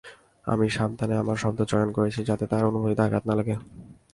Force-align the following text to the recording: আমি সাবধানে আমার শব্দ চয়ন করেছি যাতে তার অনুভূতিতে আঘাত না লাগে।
আমি 0.45 0.65
সাবধানে 0.69 1.15
আমার 1.17 1.37
শব্দ 1.43 1.59
চয়ন 1.71 1.89
করেছি 1.97 2.19
যাতে 2.23 2.45
তার 2.51 2.63
অনুভূতিতে 2.69 3.01
আঘাত 3.03 3.23
না 3.27 3.33
লাগে। 3.39 3.55